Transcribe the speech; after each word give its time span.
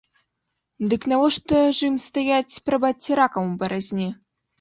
Дык 0.93 1.01
навошта 1.11 1.59
ж 1.79 1.89
ім 1.89 1.97
стаяць, 2.05 2.61
прабачце, 2.71 3.11
ракам 3.21 3.43
у 3.53 3.59
баразне? 3.61 4.09